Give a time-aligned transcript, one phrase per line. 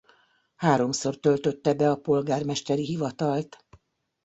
[0.55, 3.65] Háromszor töltötte be a polgármesteri hivatalt.